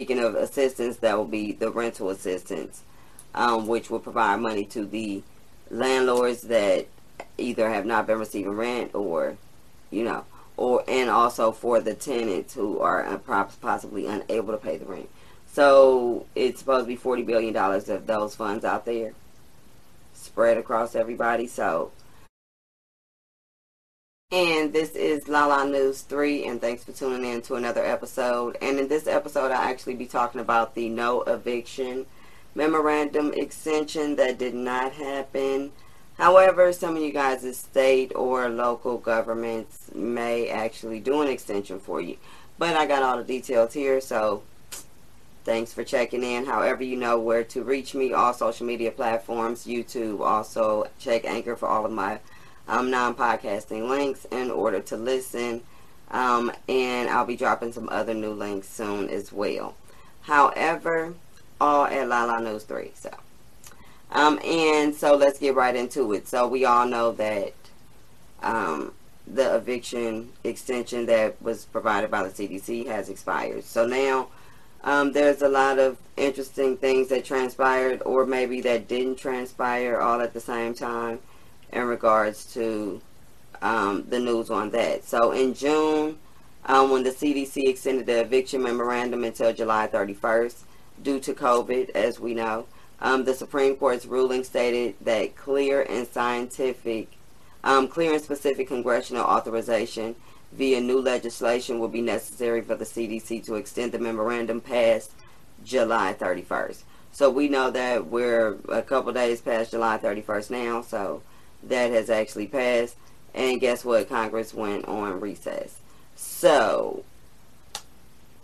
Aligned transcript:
Speaking 0.00 0.20
of 0.20 0.36
assistance, 0.36 0.98
that 0.98 1.18
will 1.18 1.24
be 1.24 1.50
the 1.50 1.72
rental 1.72 2.10
assistance, 2.10 2.84
um, 3.34 3.66
which 3.66 3.90
will 3.90 3.98
provide 3.98 4.38
money 4.38 4.64
to 4.66 4.86
the 4.86 5.24
landlords 5.72 6.42
that 6.42 6.86
either 7.36 7.68
have 7.68 7.84
not 7.84 8.06
been 8.06 8.20
receiving 8.20 8.52
rent 8.52 8.94
or, 8.94 9.36
you 9.90 10.04
know, 10.04 10.24
or 10.56 10.84
and 10.86 11.10
also 11.10 11.50
for 11.50 11.80
the 11.80 11.94
tenants 11.94 12.54
who 12.54 12.78
are 12.78 13.18
possibly 13.60 14.06
unable 14.06 14.52
to 14.52 14.58
pay 14.58 14.76
the 14.76 14.84
rent. 14.84 15.08
So 15.48 16.26
it's 16.36 16.60
supposed 16.60 16.84
to 16.84 16.88
be 16.88 16.94
forty 16.94 17.22
billion 17.24 17.52
dollars 17.52 17.88
of 17.88 18.06
those 18.06 18.36
funds 18.36 18.64
out 18.64 18.84
there 18.84 19.14
spread 20.14 20.58
across 20.58 20.94
everybody. 20.94 21.48
So, 21.48 21.90
and 24.30 24.74
this 24.74 24.90
is 24.90 25.26
Lala 25.26 25.66
News 25.66 26.02
3, 26.02 26.44
and 26.44 26.60
thanks 26.60 26.84
for 26.84 26.92
tuning 26.92 27.32
in 27.32 27.40
to 27.42 27.54
another 27.54 27.82
episode. 27.82 28.58
And 28.60 28.78
in 28.78 28.86
this 28.86 29.06
episode, 29.06 29.50
I'll 29.50 29.70
actually 29.70 29.94
be 29.94 30.04
talking 30.04 30.42
about 30.42 30.74
the 30.74 30.90
no 30.90 31.22
eviction 31.22 32.04
memorandum 32.54 33.32
extension 33.32 34.16
that 34.16 34.36
did 34.36 34.52
not 34.52 34.92
happen. 34.92 35.72
However, 36.18 36.74
some 36.74 36.94
of 36.94 37.02
you 37.02 37.10
guys' 37.10 37.56
state 37.56 38.12
or 38.14 38.50
local 38.50 38.98
governments 38.98 39.90
may 39.94 40.50
actually 40.50 41.00
do 41.00 41.22
an 41.22 41.28
extension 41.28 41.80
for 41.80 42.02
you. 42.02 42.18
But 42.58 42.76
I 42.76 42.84
got 42.84 43.02
all 43.02 43.16
the 43.16 43.24
details 43.24 43.72
here, 43.72 43.98
so 43.98 44.42
thanks 45.44 45.72
for 45.72 45.84
checking 45.84 46.22
in. 46.22 46.44
However, 46.44 46.82
you 46.82 46.96
know 46.96 47.18
where 47.18 47.44
to 47.44 47.62
reach 47.62 47.94
me, 47.94 48.12
all 48.12 48.34
social 48.34 48.66
media 48.66 48.90
platforms, 48.90 49.64
YouTube. 49.64 50.20
Also, 50.20 50.86
check 50.98 51.24
Anchor 51.24 51.56
for 51.56 51.66
all 51.66 51.86
of 51.86 51.92
my 51.92 52.20
um, 52.68 52.90
non-podcasting 52.90 53.88
links 53.88 54.26
in 54.26 54.50
order 54.50 54.80
to 54.80 54.96
listen. 54.96 55.62
Um, 56.10 56.52
and 56.68 57.10
I'll 57.10 57.26
be 57.26 57.36
dropping 57.36 57.72
some 57.72 57.88
other 57.90 58.14
new 58.14 58.32
links 58.32 58.68
soon 58.68 59.10
as 59.10 59.32
well. 59.32 59.74
However, 60.22 61.14
all 61.60 61.86
at 61.86 62.08
Lala 62.08 62.40
News 62.40 62.64
3. 62.64 62.92
So. 62.94 63.10
Um, 64.10 64.38
and 64.44 64.94
so 64.94 65.16
let's 65.16 65.38
get 65.38 65.54
right 65.54 65.74
into 65.74 66.12
it. 66.12 66.28
So 66.28 66.46
we 66.46 66.64
all 66.64 66.86
know 66.86 67.12
that 67.12 67.52
um, 68.42 68.92
the 69.26 69.56
eviction 69.56 70.30
extension 70.44 71.06
that 71.06 71.40
was 71.42 71.66
provided 71.66 72.10
by 72.10 72.26
the 72.26 72.30
CDC 72.30 72.86
has 72.86 73.08
expired. 73.08 73.64
So 73.64 73.86
now 73.86 74.28
um, 74.82 75.12
there's 75.12 75.42
a 75.42 75.48
lot 75.48 75.78
of 75.78 75.98
interesting 76.16 76.76
things 76.76 77.08
that 77.08 77.24
transpired 77.24 78.02
or 78.06 78.24
maybe 78.24 78.60
that 78.62 78.88
didn't 78.88 79.16
transpire 79.16 80.00
all 80.00 80.20
at 80.20 80.32
the 80.32 80.40
same 80.40 80.74
time 80.74 81.18
in 81.72 81.84
regards 81.84 82.52
to 82.54 83.00
um, 83.62 84.04
the 84.08 84.18
news 84.18 84.50
on 84.50 84.70
that. 84.70 85.04
So 85.04 85.32
in 85.32 85.54
June, 85.54 86.18
um, 86.66 86.90
when 86.90 87.02
the 87.02 87.10
CDC 87.10 87.68
extended 87.68 88.06
the 88.06 88.20
eviction 88.20 88.62
memorandum 88.62 89.24
until 89.24 89.52
July 89.52 89.88
31st 89.88 90.56
due 91.02 91.20
to 91.20 91.34
COVID, 91.34 91.90
as 91.90 92.20
we 92.20 92.34
know, 92.34 92.66
um, 93.00 93.24
the 93.24 93.34
Supreme 93.34 93.76
Court's 93.76 94.06
ruling 94.06 94.44
stated 94.44 94.96
that 95.02 95.36
clear 95.36 95.82
and 95.82 96.06
scientific, 96.06 97.12
um, 97.62 97.88
clear 97.88 98.12
and 98.12 98.22
specific 98.22 98.68
congressional 98.68 99.24
authorization 99.24 100.16
via 100.52 100.80
new 100.80 101.00
legislation 101.00 101.78
will 101.78 101.88
be 101.88 102.00
necessary 102.00 102.62
for 102.62 102.74
the 102.74 102.84
CDC 102.84 103.44
to 103.44 103.54
extend 103.54 103.92
the 103.92 103.98
memorandum 103.98 104.60
past 104.60 105.12
July 105.64 106.14
31st. 106.18 106.82
So 107.12 107.30
we 107.30 107.48
know 107.48 107.70
that 107.70 108.06
we're 108.06 108.58
a 108.68 108.82
couple 108.82 109.12
days 109.12 109.40
past 109.40 109.70
July 109.70 109.98
31st 109.98 110.50
now, 110.50 110.82
so 110.82 111.22
that 111.64 111.90
has 111.90 112.10
actually 112.10 112.46
passed. 112.46 112.96
And 113.34 113.60
guess 113.60 113.84
what? 113.84 114.08
Congress 114.08 114.54
went 114.54 114.86
on 114.86 115.20
recess. 115.20 115.76
So 116.16 117.04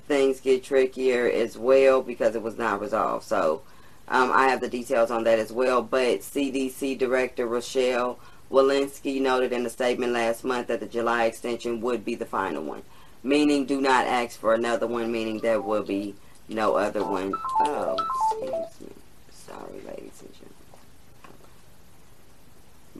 things 0.07 0.41
get 0.41 0.65
trickier 0.65 1.29
as 1.29 1.57
well 1.57 2.03
because 2.03 2.35
it 2.37 2.43
was 2.43 2.59
not 2.59 2.81
resolved. 2.81 3.25
So 3.25 3.63
um, 4.09 4.31
I 4.33 4.49
have 4.49 4.61
the 4.61 4.69
details 4.69 5.11
on 5.11 5.25
that 5.25 5.39
as 5.39 5.53
well. 5.53 5.83
But 5.83 6.21
CDC 6.21 6.99
Director 6.99 7.47
Rochelle 7.47 8.19
Walensky 8.51 9.21
noted 9.21 9.53
in 9.53 9.67
a 9.67 9.71
statement 9.71 10.13
last 10.13 10.45
month 10.45 10.69
that 10.69 10.81
the 10.81 10.87
July 10.87 11.25
extension 11.25 11.81
would 11.81 12.05
be 12.05 12.15
the 12.15 12.27
final 12.27 12.63
one, 12.63 12.83
meaning 13.23 13.65
do 13.65 13.81
not 13.81 14.07
ask 14.07 14.39
for 14.39 14.55
another 14.55 14.87
one, 14.87 15.11
meaning 15.11 15.39
there 15.39 15.61
will 15.61 15.83
be 15.83 16.15
no 16.49 16.77
other 16.77 17.03
one. 17.03 17.35
Oh, 17.61 17.97
excuse 18.43 18.89
me. 18.89 18.95
Sorry, 19.31 19.81
ladies 19.87 20.21
and 20.21 20.33
gentlemen. 20.33 20.55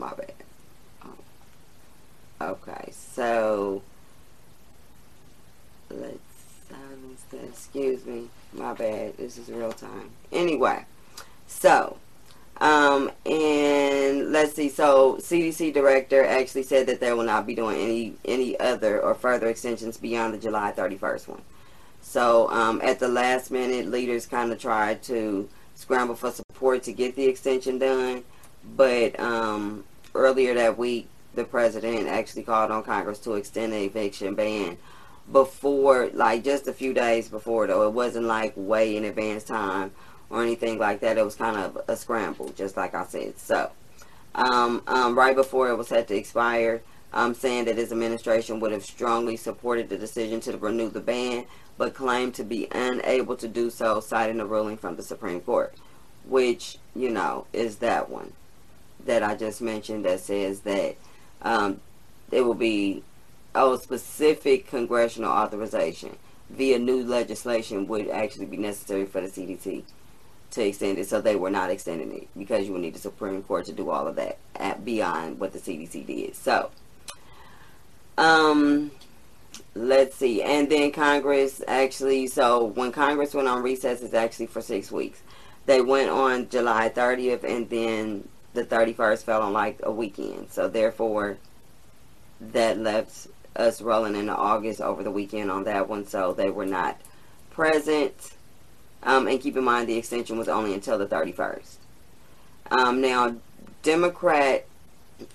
My 0.05 0.13
bad. 0.13 0.35
Oh. 1.03 2.47
Okay, 2.51 2.93
so 2.93 3.81
let's 5.89 6.19
silence 6.69 7.23
that. 7.31 7.45
Excuse 7.45 8.05
me. 8.05 8.29
My 8.53 8.75
bad. 8.75 9.17
This 9.17 9.39
is 9.39 9.49
real 9.49 9.73
time. 9.73 10.11
Anyway. 10.31 10.85
So, 11.47 11.97
um, 12.59 13.11
and 13.25 14.31
let's 14.31 14.55
see. 14.55 14.69
So, 14.69 15.17
CDC 15.23 15.73
director 15.73 16.23
actually 16.23 16.65
said 16.65 16.87
that 16.89 17.01
they 17.01 17.15
will 17.15 17.25
not 17.25 17.47
be 17.47 17.55
doing 17.55 17.81
any 17.81 18.15
any 18.27 18.61
other 18.61 19.01
or 19.01 19.15
further 19.15 19.49
extensions 19.49 19.97
beyond 19.97 20.35
the 20.35 20.39
July 20.39 20.75
31st 20.77 21.29
one. 21.29 21.43
So, 22.03 22.51
um, 22.51 22.83
at 22.83 22.99
the 22.99 23.09
last 23.09 23.51
minute, 23.51 23.91
leaders 23.91 24.27
kind 24.27 24.53
of 24.53 24.59
tried 24.59 25.03
to 25.05 25.49
scramble 25.77 26.15
for 26.15 26.31
support 26.31 26.83
to 26.83 26.93
get 26.93 27.17
the 27.17 27.25
extension 27.25 27.79
done, 27.79 28.23
but 28.77 29.19
um, 29.19 29.85
earlier 30.15 30.55
that 30.55 30.79
week, 30.79 31.09
the 31.35 31.45
president 31.45 32.09
actually 32.09 32.43
called 32.43 32.71
on 32.71 32.83
Congress 32.83 33.19
to 33.21 33.35
extend 33.35 33.73
the 33.73 33.85
eviction 33.85 34.35
ban 34.35 34.79
before, 35.31 36.11
like 36.13 36.45
just 36.45 36.69
a 36.69 36.73
few 36.73 36.93
days 36.93 37.29
before, 37.29 37.67
though. 37.67 37.87
It 37.87 37.93
wasn't 37.93 38.27
like 38.27 38.53
way 38.57 38.97
in 38.97 39.05
advance 39.05 39.45
time 39.45 39.93
or 40.31 40.43
anything 40.43 40.79
like 40.79 41.01
that. 41.01 41.19
It 41.19 41.25
was 41.25 41.35
kind 41.35 41.57
of 41.57 41.79
a 41.89 41.97
scramble, 41.97 42.51
just 42.51 42.77
like 42.77 42.95
I 42.95 43.05
said. 43.05 43.39
So, 43.39 43.71
um, 44.35 44.83
um, 44.87 45.17
right 45.17 45.35
before 45.35 45.69
it 45.69 45.77
was 45.77 45.89
set 45.89 46.09
to 46.09 46.17
expire, 46.17 46.83
um, 47.13 47.35
saying 47.35 47.67
that 47.67 47.77
his 47.77 47.93
administration 47.93 48.61
would 48.61 48.73
have 48.73 48.85
strongly 48.85 49.37
supported 49.37 49.89
the 49.89 49.97
decision 49.97 50.41
to 50.41 50.57
renew 50.57 50.91
the 50.91 51.01
ban, 51.01 51.47
but 51.79 51.95
claimed 51.95 52.35
to 52.35 52.45
be 52.45 52.69
unable 52.73 53.37
to 53.37 53.49
do 53.49 53.71
so, 53.71 54.01
citing 54.01 54.41
a 54.41 54.47
ruling 54.47 54.77
from 54.77 54.97
the 54.97 55.03
Supreme 55.03 55.41
Court, 55.41 55.75
which, 56.29 56.79
you 56.95 57.11
know, 57.11 57.47
is 57.53 57.77
that 57.77 58.09
one 58.09 58.33
that 59.07 59.23
I 59.23 59.35
just 59.35 59.61
mentioned 59.61 60.05
that 60.05 60.21
says 60.21 60.61
that 60.61 60.97
um, 61.43 61.81
it 62.31 62.41
will 62.41 62.55
be 62.55 63.03
oh 63.55 63.77
specific 63.77 64.67
congressional 64.67 65.31
authorization 65.31 66.17
via 66.51 66.79
new 66.79 67.03
legislation 67.03 67.87
would 67.87 68.09
actually 68.09 68.47
be 68.47 68.57
necessary 68.57 69.07
for 69.07 69.21
the 69.21 69.29
CDC 69.29 69.83
to 70.55 70.67
extend 70.67 70.99
it, 70.99 71.09
so 71.09 71.21
they 71.21 71.37
were 71.37 71.51
not 71.51 71.71
extending 71.71 72.13
it 72.13 72.29
because 72.39 72.67
you 72.67 72.73
would 72.73 72.83
need 72.83 72.95
the 72.95 73.01
Supreme 73.01 73.43
Court 73.43 73.67
to 73.67 73.73
do 73.73 73.91
all 73.91 74.07
of 74.07 74.17
that 74.17 74.39
at, 74.55 74.85
beyond 74.85 75.41
what 75.41 75.53
the 75.53 75.59
CDC 75.59 76.07
did. 76.07 76.37
So, 76.37 76.71
um, 78.17 78.93
let's 79.75 80.15
see, 80.17 80.43
and 80.43 80.71
then 80.71 80.93
Congress 80.93 81.61
actually. 81.67 82.29
So 82.29 82.65
when 82.67 82.93
Congress 82.93 83.35
went 83.35 83.49
on 83.49 83.63
recess, 83.63 84.03
it's 84.03 84.15
actually 84.15 84.47
for 84.47 84.61
six 84.61 84.93
weeks. 84.93 85.23
They 85.67 85.81
went 85.81 86.11
on 86.11 86.49
July 86.49 86.89
30th, 86.91 87.43
and 87.43 87.69
then 87.69 88.29
the 88.55 88.65
31st 88.65 89.25
fell 89.25 89.43
on 89.43 89.53
like 89.53 89.81
a 89.83 89.93
weekend. 89.93 90.51
So 90.51 90.69
therefore, 90.69 91.37
that 92.41 92.79
left 92.79 93.27
us 93.57 93.81
rolling 93.83 94.17
into 94.17 94.35
August 94.35 94.81
over 94.81 95.03
the 95.03 95.11
weekend 95.11 95.51
on 95.51 95.65
that 95.65 95.89
one. 95.89 96.07
So 96.07 96.33
they 96.33 96.51
were 96.51 96.67
not 96.67 96.99
present 97.51 98.35
um, 99.05 99.29
and 99.29 99.41
keep 99.41 99.57
in 99.57 99.65
mind 99.65 99.89
the 99.89 99.97
extension 99.97 100.39
was 100.39 100.49
only 100.49 100.75
until 100.75 100.99
the 100.99 101.07
31st. 101.07 101.77
Um, 102.71 103.01
now, 103.01 103.37
Democrat 103.83 104.67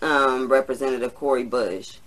um, 0.02 0.52
Representative 0.52 1.14
Cori 1.16 1.44
Bush 1.44 1.98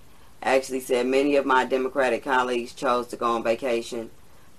actually 0.42 0.80
said 0.80 1.06
many 1.06 1.36
of 1.36 1.46
my 1.46 1.64
Democratic 1.64 2.24
colleagues 2.24 2.74
chose 2.74 3.06
to 3.08 3.16
go 3.16 3.36
on 3.36 3.44
vacation, 3.44 4.10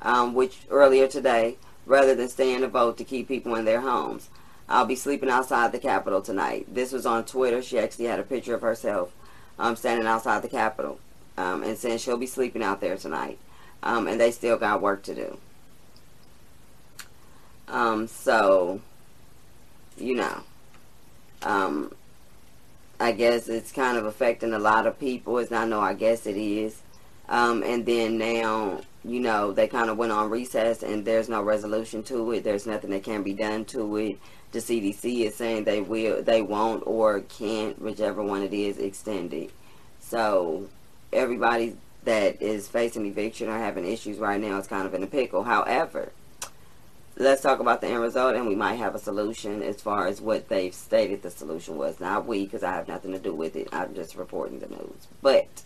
um, 0.02 0.34
which 0.34 0.60
earlier 0.70 1.08
today, 1.08 1.58
rather 1.86 2.16
than 2.16 2.30
staying 2.30 2.62
to 2.62 2.70
vote 2.70 2.98
to 2.98 3.04
keep 3.04 3.28
people 3.28 3.56
in 3.56 3.66
their 3.66 3.82
homes. 3.82 4.30
I'll 4.74 4.88
be 4.88 4.96
sleeping 4.96 5.30
outside 5.30 5.72
the 5.72 5.78
Capitol 5.78 6.20
tonight. 6.20 6.66
This 6.74 6.92
was 6.92 7.06
on 7.06 7.26
Twitter. 7.26 7.62
She 7.62 7.78
actually 7.78 8.06
had 8.06 8.20
a 8.20 8.24
picture 8.24 8.56
of 8.56 8.62
herself 8.62 9.14
um, 9.60 9.76
standing 9.76 10.08
outside 10.08 10.42
the 10.42 10.50
Capitol 10.50 11.00
um, 11.38 11.62
and 11.62 11.78
saying 11.78 12.00
she'll 12.00 12.18
be 12.18 12.26
sleeping 12.26 12.64
out 12.64 12.82
there 12.82 12.98
tonight. 12.98 13.38
Um, 13.84 14.08
and 14.08 14.20
they 14.20 14.32
still 14.32 14.58
got 14.58 14.82
work 14.82 15.04
to 15.04 15.14
do. 15.14 15.38
Um, 17.68 18.08
so, 18.08 18.82
you 19.96 20.16
know, 20.16 20.42
um, 21.44 21.94
I 23.00 23.12
guess 23.12 23.50
it's 23.50 23.72
kind 23.72 23.96
of 23.96 24.08
affecting 24.08 24.54
a 24.54 24.60
lot 24.60 24.88
of 24.88 25.00
people. 25.00 25.38
It's 25.38 25.52
not, 25.52 25.68
no, 25.68 25.82
I 25.82 25.94
guess 25.94 26.26
it 26.26 26.36
is. 26.36 26.82
Um, 27.30 27.62
and 27.62 27.86
then 27.86 28.18
now, 28.18 28.82
you 29.06 29.20
know, 29.20 29.52
they 29.52 29.68
kind 29.68 29.92
of 29.92 29.98
went 29.98 30.12
on 30.12 30.32
recess 30.32 30.82
and 30.82 31.06
there's 31.06 31.30
no 31.30 31.44
resolution 31.44 32.02
to 32.04 32.32
it. 32.32 32.44
There's 32.44 32.66
nothing 32.66 32.90
that 32.90 33.04
can 33.04 33.22
be 33.22 33.34
done 33.34 33.66
to 33.66 33.98
it. 33.98 34.18
The 34.54 34.60
CDC 34.60 35.26
is 35.26 35.36
saying 35.36 35.64
they 35.64 35.82
will, 35.82 36.22
they 36.22 36.44
won't 36.44 36.84
or 36.86 37.22
can't, 37.22 37.82
whichever 37.82 38.24
one 38.24 38.44
it 38.44 38.54
is, 38.54 38.78
extend 38.78 39.34
it. 39.34 39.52
So 40.00 40.70
everybody 41.12 41.76
that 42.04 42.40
is 42.40 42.68
facing 42.68 43.08
eviction 43.08 43.50
or 43.50 43.58
having 43.58 43.84
issues 43.86 44.20
right 44.20 44.40
now 44.40 44.60
is 44.60 44.68
kind 44.68 44.86
of 44.86 44.94
in 44.94 45.02
a 45.02 45.08
pickle. 45.08 45.44
However, 45.44 46.12
let's 47.18 47.42
talk 47.42 47.60
about 47.60 47.82
the 47.82 47.88
end 47.88 48.02
result, 48.02 48.36
and 48.36 48.48
we 48.48 48.54
might 48.54 48.76
have 48.76 48.94
a 48.94 49.00
solution 49.00 49.64
as 49.64 49.82
far 49.82 50.06
as 50.06 50.22
what 50.22 50.50
they've 50.50 50.74
stated 50.74 51.24
the 51.24 51.32
solution 51.32 51.76
was. 51.76 52.00
Not 52.00 52.28
we, 52.28 52.46
because 52.46 52.62
I 52.62 52.74
have 52.74 52.88
nothing 52.88 53.12
to 53.14 53.20
do 53.20 53.34
with 53.34 53.56
it. 53.56 53.70
I'm 53.72 53.96
just 53.96 54.16
reporting 54.16 54.60
the 54.60 54.68
news. 54.68 55.08
But 55.24 55.64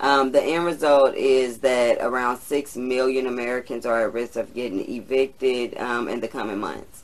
um, 0.00 0.32
the 0.32 0.42
end 0.42 0.64
result 0.64 1.14
is 1.14 1.58
that 1.58 1.98
around 2.00 2.38
6 2.38 2.76
million 2.76 3.26
Americans 3.26 3.84
are 3.84 4.02
at 4.02 4.12
risk 4.12 4.36
of 4.36 4.54
getting 4.54 4.80
evicted 4.90 5.76
um, 5.78 6.08
in 6.08 6.20
the 6.20 6.28
coming 6.28 6.58
months. 6.58 7.02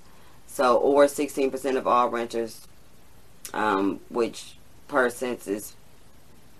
So, 0.53 0.77
or 0.77 1.07
16% 1.07 1.77
of 1.79 1.87
all 1.87 2.11
renters, 2.11 2.69
um, 3.55 4.01
which 4.11 4.57
per 4.87 5.09
census 5.09 5.75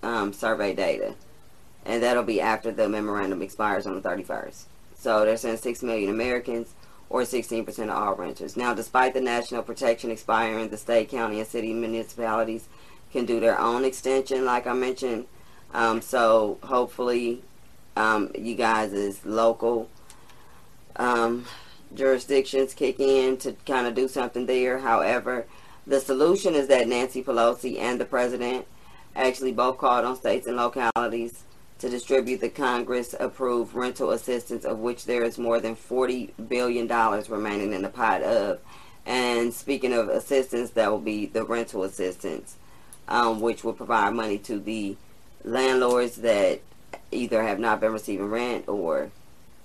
um, 0.01 0.33
survey 0.33 0.73
data. 0.73 1.13
And 1.85 2.01
that'll 2.01 2.23
be 2.23 2.41
after 2.41 2.71
the 2.71 2.89
memorandum 2.89 3.43
expires 3.43 3.85
on 3.85 3.93
the 3.93 4.01
31st. 4.01 4.63
So 4.97 5.23
they're 5.23 5.37
saying 5.37 5.57
6 5.57 5.83
million 5.83 6.09
Americans 6.09 6.73
or 7.09 7.21
16% 7.21 7.67
of 7.83 7.89
all 7.91 8.15
renters. 8.15 8.57
Now, 8.57 8.73
despite 8.73 9.13
the 9.13 9.21
national 9.21 9.61
protection 9.61 10.09
expiring, 10.09 10.69
the 10.69 10.77
state, 10.77 11.09
county, 11.09 11.39
and 11.39 11.47
city 11.47 11.71
municipalities 11.71 12.67
can 13.11 13.25
do 13.25 13.39
their 13.39 13.59
own 13.59 13.85
extension, 13.85 14.43
like 14.43 14.65
I 14.65 14.73
mentioned 14.73 15.27
um, 15.73 16.01
so 16.01 16.59
hopefully, 16.63 17.41
um, 17.95 18.31
you 18.37 18.55
guys 18.55 18.93
as 18.93 19.25
local 19.25 19.89
um, 20.95 21.45
jurisdictions 21.95 22.73
kick 22.73 22.99
in 22.99 23.37
to 23.37 23.53
kind 23.65 23.87
of 23.87 23.95
do 23.95 24.07
something 24.07 24.45
there. 24.45 24.79
However, 24.79 25.45
the 25.85 25.99
solution 25.99 26.55
is 26.55 26.67
that 26.67 26.87
Nancy 26.87 27.23
Pelosi 27.23 27.79
and 27.79 27.99
the 27.99 28.05
president 28.05 28.65
actually 29.15 29.51
both 29.51 29.77
called 29.77 30.05
on 30.05 30.15
states 30.15 30.47
and 30.47 30.57
localities 30.57 31.43
to 31.79 31.89
distribute 31.89 32.39
the 32.39 32.49
Congress 32.49 33.13
approved 33.19 33.73
rental 33.73 34.11
assistance, 34.11 34.63
of 34.63 34.79
which 34.79 35.05
there 35.05 35.23
is 35.23 35.37
more 35.37 35.59
than 35.59 35.75
$40 35.75 36.31
billion 36.47 36.87
remaining 37.29 37.73
in 37.73 37.81
the 37.81 37.89
pot 37.89 38.21
of. 38.23 38.59
And 39.05 39.53
speaking 39.53 39.91
of 39.91 40.07
assistance, 40.07 40.69
that 40.71 40.89
will 40.89 40.99
be 40.99 41.25
the 41.25 41.43
rental 41.43 41.83
assistance, 41.83 42.55
um, 43.09 43.41
which 43.41 43.63
will 43.63 43.73
provide 43.73 44.13
money 44.13 44.37
to 44.39 44.59
the 44.59 44.95
landlords 45.43 46.15
that 46.17 46.61
either 47.11 47.43
have 47.43 47.59
not 47.59 47.81
been 47.81 47.91
receiving 47.91 48.29
rent 48.29 48.69
or, 48.69 49.11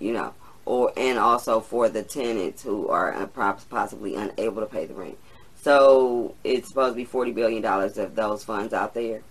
you 0.01 0.13
know, 0.13 0.35
or 0.69 0.93
and 0.99 1.19
also 1.19 1.61
for 1.61 1.89
the 1.89 2.03
tenants 2.03 2.63
who 2.63 2.89
are 2.89 3.27
possibly 3.71 4.15
unable 4.15 4.61
to 4.61 4.67
pay 4.67 4.85
the 4.85 4.93
rent. 4.93 5.17
So 5.57 6.35
it's 6.45 6.69
supposed 6.69 6.93
to 6.93 6.97
be 6.97 7.07
forty 7.07 7.33
billion 7.33 7.63
dollars 7.63 7.97
of 7.97 8.15
those 8.15 8.45
funds 8.45 8.75
out 8.75 8.93
there, 8.93 9.23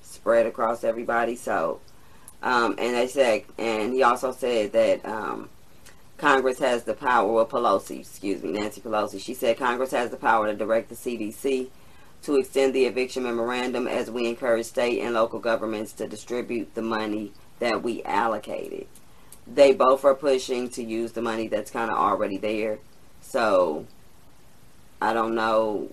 spread 0.00 0.46
across 0.46 0.84
everybody. 0.84 1.36
So, 1.36 1.80
um, 2.42 2.76
and 2.78 2.94
they 2.94 3.08
said, 3.08 3.44
and 3.58 3.92
he 3.92 4.02
also 4.02 4.32
said 4.32 4.72
that 4.72 5.04
um, 5.04 5.50
Congress 6.16 6.58
has 6.60 6.84
the 6.84 6.94
power. 6.94 7.30
Well, 7.30 7.46
Pelosi, 7.46 8.00
excuse 8.00 8.42
me, 8.42 8.52
Nancy 8.52 8.80
Pelosi. 8.80 9.20
She 9.20 9.34
said 9.34 9.58
Congress 9.58 9.90
has 9.90 10.10
the 10.10 10.16
power 10.16 10.46
to 10.46 10.56
direct 10.56 10.88
the 10.88 10.94
CDC 10.94 11.68
to 12.22 12.36
extend 12.36 12.74
the 12.74 12.86
eviction 12.86 13.22
memorandum 13.22 13.86
as 13.86 14.10
we 14.10 14.26
encourage 14.26 14.66
state 14.66 15.00
and 15.00 15.14
local 15.14 15.40
governments 15.40 15.92
to 15.92 16.08
distribute 16.08 16.74
the 16.74 16.82
money 16.82 17.32
that 17.58 17.82
we 17.82 18.02
allocated. 18.02 18.86
They 19.52 19.72
both 19.72 20.04
are 20.04 20.14
pushing 20.14 20.68
to 20.70 20.82
use 20.82 21.12
the 21.12 21.22
money 21.22 21.48
that's 21.48 21.70
kind 21.70 21.90
of 21.90 21.96
already 21.96 22.36
there. 22.36 22.78
So 23.20 23.86
I 25.00 25.12
don't 25.12 25.34
know 25.34 25.90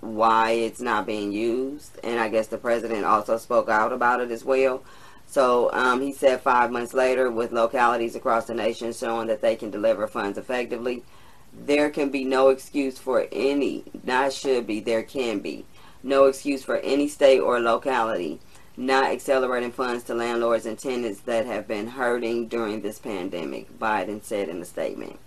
why 0.00 0.52
it's 0.52 0.80
not 0.80 1.06
being 1.06 1.32
used. 1.32 1.98
And 2.02 2.20
I 2.20 2.28
guess 2.28 2.46
the 2.46 2.58
president 2.58 3.04
also 3.04 3.36
spoke 3.36 3.68
out 3.68 3.92
about 3.92 4.20
it 4.20 4.30
as 4.30 4.44
well. 4.44 4.82
So 5.26 5.70
um, 5.72 6.00
he 6.00 6.12
said 6.12 6.40
five 6.40 6.72
months 6.72 6.92
later, 6.92 7.30
with 7.30 7.52
localities 7.52 8.16
across 8.16 8.46
the 8.46 8.54
nation 8.54 8.92
showing 8.92 9.28
that 9.28 9.40
they 9.40 9.54
can 9.54 9.70
deliver 9.70 10.08
funds 10.08 10.38
effectively, 10.38 11.04
there 11.52 11.90
can 11.90 12.10
be 12.10 12.24
no 12.24 12.48
excuse 12.48 12.98
for 12.98 13.28
any, 13.30 13.84
not 14.04 14.32
should 14.32 14.66
be, 14.66 14.80
there 14.80 15.02
can 15.02 15.38
be, 15.38 15.64
no 16.02 16.24
excuse 16.24 16.64
for 16.64 16.78
any 16.78 17.06
state 17.06 17.38
or 17.38 17.60
locality 17.60 18.40
not 18.80 19.10
accelerating 19.10 19.70
funds 19.70 20.04
to 20.04 20.14
landlords 20.14 20.64
and 20.64 20.78
tenants 20.78 21.20
that 21.20 21.44
have 21.44 21.68
been 21.68 21.86
hurting 21.86 22.48
during 22.48 22.80
this 22.80 22.98
pandemic, 22.98 23.78
Biden 23.78 24.22
said 24.22 24.48
in 24.48 24.62
a 24.62 24.64
statement. 24.64 25.18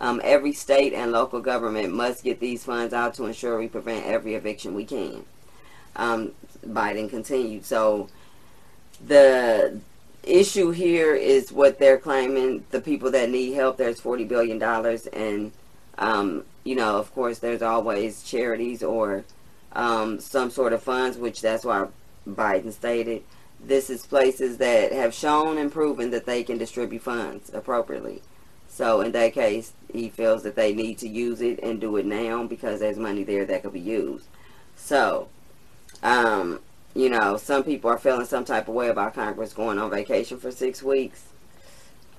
Um, 0.00 0.20
every 0.24 0.52
state 0.52 0.92
and 0.92 1.12
local 1.12 1.40
government 1.40 1.94
must 1.94 2.24
get 2.24 2.40
these 2.40 2.64
funds 2.64 2.92
out 2.92 3.14
to 3.14 3.26
ensure 3.26 3.58
we 3.58 3.68
prevent 3.68 4.04
every 4.04 4.34
eviction 4.34 4.74
we 4.74 4.84
can. 4.84 5.24
Um, 5.94 6.32
Biden 6.66 7.08
continued. 7.08 7.64
So 7.64 8.08
the 9.06 9.80
issue 10.24 10.72
here 10.72 11.14
is 11.14 11.52
what 11.52 11.78
they're 11.78 11.98
claiming 11.98 12.64
the 12.70 12.80
people 12.80 13.12
that 13.12 13.30
need 13.30 13.52
help 13.54 13.76
there's 13.76 14.00
40 14.00 14.24
billion 14.24 14.58
dollars 14.58 15.06
and 15.06 15.52
um, 15.96 16.44
you 16.64 16.74
know 16.74 16.96
of 16.96 17.14
course 17.14 17.38
there's 17.38 17.62
always 17.62 18.24
charities 18.24 18.82
or 18.82 19.24
um, 19.72 20.18
some 20.18 20.50
sort 20.50 20.72
of 20.72 20.82
funds 20.82 21.16
which 21.16 21.40
that's 21.40 21.64
why 21.64 21.86
biden 22.28 22.72
stated 22.72 23.22
this 23.60 23.90
is 23.90 24.06
places 24.06 24.58
that 24.58 24.92
have 24.92 25.12
shown 25.12 25.58
and 25.58 25.72
proven 25.72 26.10
that 26.10 26.26
they 26.26 26.42
can 26.42 26.58
distribute 26.58 27.02
funds 27.02 27.50
appropriately 27.52 28.22
so 28.68 29.00
in 29.00 29.12
that 29.12 29.32
case 29.32 29.72
he 29.92 30.08
feels 30.08 30.42
that 30.42 30.54
they 30.54 30.72
need 30.72 30.98
to 30.98 31.08
use 31.08 31.40
it 31.40 31.58
and 31.62 31.80
do 31.80 31.96
it 31.96 32.06
now 32.06 32.44
because 32.44 32.80
there's 32.80 32.98
money 32.98 33.24
there 33.24 33.44
that 33.44 33.62
could 33.62 33.72
be 33.72 33.80
used 33.80 34.26
so 34.76 35.28
um, 36.02 36.60
you 36.94 37.10
know, 37.10 37.36
some 37.36 37.62
people 37.62 37.90
are 37.90 37.98
feeling 37.98 38.26
some 38.26 38.44
type 38.44 38.68
of 38.68 38.74
way 38.74 38.88
about 38.88 39.14
Congress 39.14 39.52
going 39.52 39.78
on 39.78 39.90
vacation 39.90 40.38
for 40.38 40.50
six 40.50 40.82
weeks. 40.82 41.24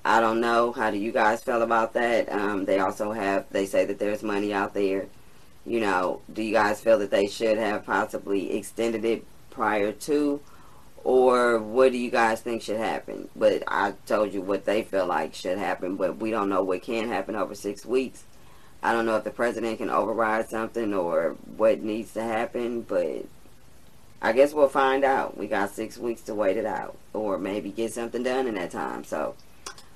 I 0.04 0.20
don't 0.20 0.40
know. 0.40 0.72
How 0.72 0.90
do 0.90 0.96
you 0.96 1.12
guys 1.12 1.42
feel 1.42 1.62
about 1.62 1.92
that? 1.94 2.32
Um, 2.32 2.64
they 2.64 2.78
also 2.78 3.12
have, 3.12 3.44
they 3.50 3.66
say 3.66 3.84
that 3.84 3.98
there's 3.98 4.22
money 4.22 4.52
out 4.52 4.72
there. 4.72 5.06
You 5.66 5.80
know, 5.80 6.22
do 6.32 6.42
you 6.42 6.54
guys 6.54 6.80
feel 6.80 6.98
that 7.00 7.10
they 7.10 7.26
should 7.26 7.58
have 7.58 7.84
possibly 7.84 8.56
extended 8.56 9.04
it 9.04 9.24
prior 9.50 9.92
to? 9.92 10.40
Or 11.02 11.58
what 11.58 11.92
do 11.92 11.98
you 11.98 12.10
guys 12.10 12.40
think 12.40 12.62
should 12.62 12.76
happen? 12.76 13.28
But 13.34 13.62
I 13.66 13.94
told 14.06 14.34
you 14.34 14.42
what 14.42 14.64
they 14.64 14.82
feel 14.82 15.06
like 15.06 15.34
should 15.34 15.58
happen, 15.58 15.96
but 15.96 16.18
we 16.18 16.30
don't 16.30 16.50
know 16.50 16.62
what 16.62 16.82
can 16.82 17.08
happen 17.08 17.36
over 17.36 17.54
six 17.54 17.86
weeks. 17.86 18.24
I 18.82 18.92
don't 18.92 19.06
know 19.06 19.16
if 19.16 19.24
the 19.24 19.30
president 19.30 19.78
can 19.78 19.90
override 19.90 20.48
something 20.48 20.92
or 20.94 21.36
what 21.56 21.82
needs 21.82 22.12
to 22.14 22.22
happen, 22.22 22.82
but 22.82 23.26
I 24.22 24.32
guess 24.32 24.52
we'll 24.52 24.68
find 24.68 25.04
out. 25.04 25.36
We 25.36 25.46
got 25.46 25.70
six 25.70 25.96
weeks 25.96 26.22
to 26.22 26.34
wait 26.34 26.56
it 26.56 26.66
out. 26.66 26.96
Or 27.12 27.38
maybe 27.38 27.70
get 27.70 27.92
something 27.92 28.22
done 28.22 28.46
in 28.46 28.54
that 28.54 28.70
time. 28.70 29.04
So 29.04 29.34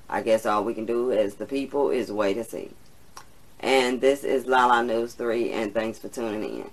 I 0.09 0.21
guess 0.21 0.45
all 0.45 0.63
we 0.63 0.73
can 0.73 0.85
do 0.85 1.11
as 1.11 1.35
the 1.35 1.45
people 1.45 1.89
is 1.89 2.11
wait 2.11 2.37
and 2.37 2.45
see. 2.45 2.71
And 3.59 4.01
this 4.01 4.23
is 4.23 4.45
Lala 4.45 4.83
News 4.83 5.13
3 5.13 5.51
and 5.51 5.73
thanks 5.73 5.97
for 5.97 6.09
tuning 6.09 6.43
in. 6.43 6.69